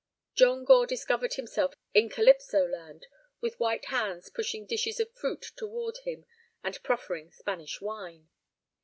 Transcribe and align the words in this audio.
John 0.33 0.65
Gore 0.65 0.87
discovered 0.87 1.35
himself 1.35 1.75
in 1.93 2.09
Calypso 2.09 2.65
land, 2.67 3.05
with 3.39 3.59
white 3.59 3.85
hands 3.85 4.31
pushing 4.31 4.65
dishes 4.65 4.99
of 4.99 5.13
fruit 5.13 5.51
toward 5.55 5.97
him 5.99 6.25
and 6.63 6.81
proffering 6.81 7.29
Spanish 7.31 7.79
wine. 7.81 8.27